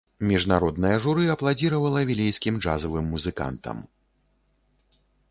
[0.29, 3.83] Міжнароднае журы апладзіравала вілейскім джазавым музыкантам.